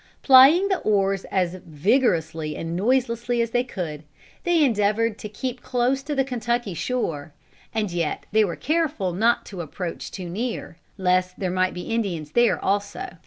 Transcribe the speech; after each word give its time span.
Plying 0.23 0.67
the 0.67 0.79
oars 0.79 1.25
as 1.25 1.61
vigorously 1.63 2.55
and 2.57 2.75
noiselessly 2.75 3.39
as 3.39 3.51
they 3.51 3.63
could, 3.63 4.01
they 4.45 4.63
endeavored 4.63 5.19
to 5.19 5.29
keep 5.29 5.61
close 5.61 6.01
to 6.01 6.15
the 6.15 6.23
Kentucky 6.23 6.73
shore. 6.73 7.33
And 7.71 7.91
yet 7.91 8.25
they 8.31 8.43
were 8.43 8.55
careful 8.55 9.13
not 9.13 9.45
to 9.45 9.61
approach 9.61 10.09
too 10.09 10.27
near, 10.27 10.77
lest 10.97 11.37
there 11.39 11.51
might 11.51 11.75
be 11.75 11.83
Indians 11.93 12.31
there 12.31 12.59
also. 12.65 13.09